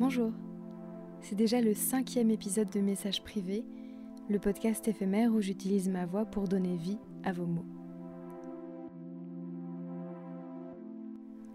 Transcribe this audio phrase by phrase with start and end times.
[0.00, 0.32] Bonjour,
[1.20, 3.66] c'est déjà le cinquième épisode de Message privé,
[4.30, 7.66] le podcast éphémère où j'utilise ma voix pour donner vie à vos mots.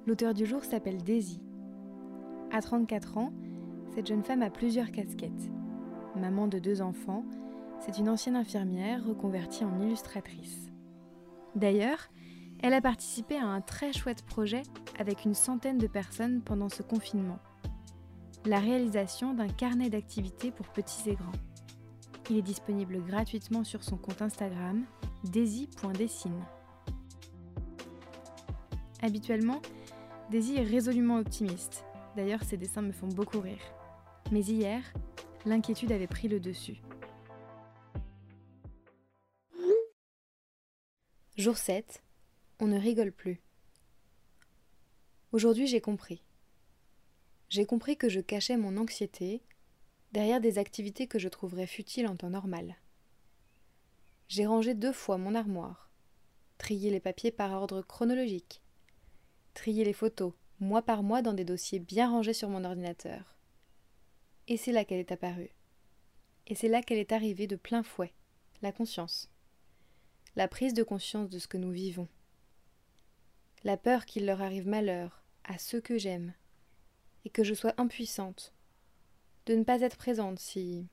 [0.06, 1.42] L'auteur du jour s'appelle Daisy.
[2.52, 3.34] À 34 ans,
[3.96, 5.50] cette jeune femme a plusieurs casquettes.
[6.16, 7.26] Maman de deux enfants,
[7.80, 10.72] c'est une ancienne infirmière reconvertie en illustratrice.
[11.56, 12.12] D'ailleurs,
[12.62, 14.62] elle a participé à un très chouette projet
[15.00, 17.40] avec une centaine de personnes pendant ce confinement.
[18.46, 21.32] La réalisation d'un carnet d'activités pour petits et grands.
[22.30, 24.86] Il est disponible gratuitement sur son compte Instagram
[25.24, 26.46] daisy.dessine.
[29.02, 29.62] Habituellement,
[30.32, 31.86] Daisy est résolument optimiste.
[32.16, 33.62] D'ailleurs, ses dessins me font beaucoup rire.
[34.32, 34.82] Mais hier,
[35.46, 36.82] l'inquiétude avait pris le dessus.
[41.38, 42.02] Jour 7.
[42.60, 43.40] On ne rigole plus.
[45.32, 46.25] Aujourd'hui, j'ai compris.
[47.50, 49.42] J'ai compris que je cachais mon anxiété
[50.12, 52.76] derrière des activités que je trouverais futiles en temps normal.
[54.28, 55.92] J'ai rangé deux fois mon armoire,
[56.58, 58.62] trié les papiers par ordre chronologique,
[59.54, 63.36] trié les photos, mois par mois, dans des dossiers bien rangés sur mon ordinateur.
[64.48, 65.52] Et c'est là qu'elle est apparue.
[66.48, 68.14] Et c'est là qu'elle est arrivée de plein fouet,
[68.62, 69.30] la conscience.
[70.36, 72.08] La prise de conscience de ce que nous vivons.
[73.64, 76.34] La peur qu'il leur arrive malheur à ceux que j'aime,
[77.26, 78.54] et que je sois impuissante,
[79.46, 80.88] de ne pas être présente si.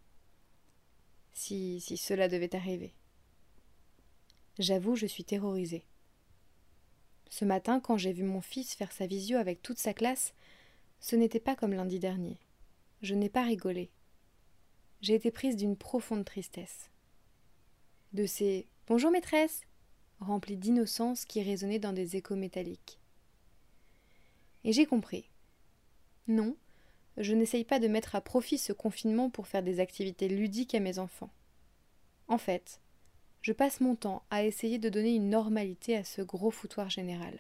[1.33, 1.81] si.
[1.81, 2.93] si cela devait arriver.
[4.59, 5.85] J'avoue, je suis terrorisée.
[7.31, 10.35] Ce matin, quand j'ai vu mon fils faire sa visio avec toute sa classe,
[11.01, 12.39] ce n'était pas comme lundi dernier.
[13.01, 13.91] Je n'ai pas rigolé.
[15.01, 16.91] J'ai été prise d'une profonde tristesse.
[18.13, 19.63] De ces Bonjour maîtresse
[20.21, 22.99] remplis d'innocence qui résonnaient dans des échos métalliques.
[24.65, 25.32] Et j'ai compris.
[26.29, 26.57] Non,
[27.17, 30.81] je n'essaye pas de mettre à profit ce confinement pour faire des activités ludiques à
[30.81, 31.31] mes enfants.
[32.29, 32.81] En fait,
[33.43, 37.39] je passe mon temps à essayer de donner une normalité à ce gros foutoir général.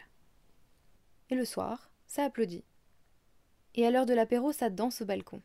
[1.31, 2.65] Et le soir, ça applaudit.
[3.75, 5.41] Et à l'heure de l'apéro, ça danse au balcon.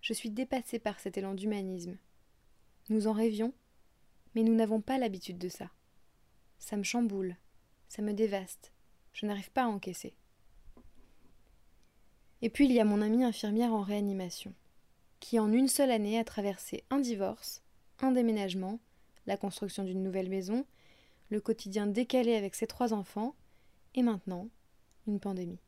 [0.00, 1.98] Je suis dépassée par cet élan d'humanisme.
[2.88, 3.52] Nous en rêvions,
[4.34, 5.70] mais nous n'avons pas l'habitude de ça.
[6.58, 7.36] Ça me chamboule,
[7.88, 8.72] ça me dévaste,
[9.12, 10.14] je n'arrive pas à encaisser.
[12.46, 14.54] Et puis il y a mon amie infirmière en réanimation,
[15.18, 17.60] qui en une seule année a traversé un divorce,
[17.98, 18.78] un déménagement,
[19.26, 20.64] la construction d'une nouvelle maison,
[21.28, 23.34] le quotidien décalé avec ses trois enfants,
[23.96, 24.46] et maintenant,
[25.08, 25.58] une pandémie.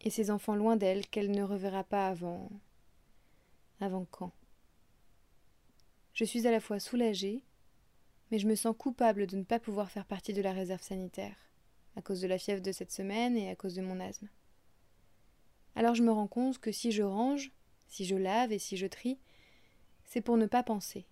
[0.00, 2.50] Et ses enfants loin d'elle qu'elle ne reverra pas avant.
[3.78, 4.32] Avant quand
[6.14, 7.44] Je suis à la fois soulagée,
[8.32, 11.36] mais je me sens coupable de ne pas pouvoir faire partie de la réserve sanitaire,
[11.94, 14.26] à cause de la fièvre de cette semaine et à cause de mon asthme.
[15.76, 17.52] Alors je me rends compte que si je range,
[17.88, 19.18] si je lave et si je trie,
[20.06, 21.06] c'est pour ne pas penser,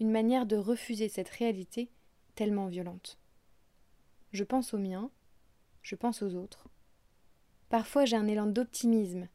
[0.00, 1.90] une manière de refuser cette réalité
[2.34, 3.18] tellement violente.
[4.32, 5.10] Je pense aux miens,
[5.82, 6.68] je pense aux autres.
[7.70, 9.28] Parfois j'ai un élan d'optimisme,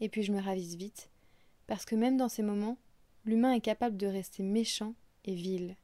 [0.00, 1.10] et puis je me ravise vite,
[1.66, 2.78] parce que même dans ces moments,
[3.26, 4.94] l'humain est capable de rester méchant
[5.24, 5.76] et vil.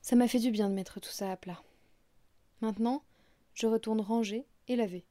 [0.00, 1.62] Ça m'a fait du bien de mettre tout ça à plat.
[2.60, 3.02] Maintenant,
[3.54, 5.04] je retourne ranger et laver.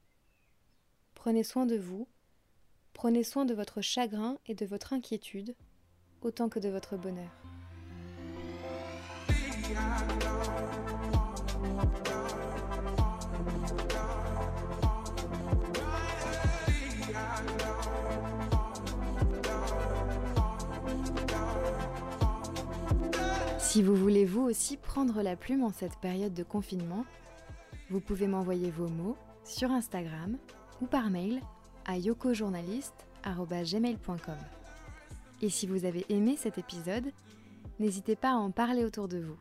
[1.16, 2.08] Prenez soin de vous,
[2.94, 5.56] prenez soin de votre chagrin et de votre inquiétude,
[6.22, 7.32] autant que de votre bonheur.
[23.60, 27.06] Si vous voulez vous aussi prendre la plume en cette période de confinement,
[27.90, 30.38] vous pouvez m'envoyer vos mots sur Instagram
[30.82, 31.42] ou par mail
[31.86, 34.38] à yokojournaliste.gmail.com.
[35.42, 37.12] Et si vous avez aimé cet épisode,
[37.80, 39.38] n'hésitez pas à en parler autour de vous.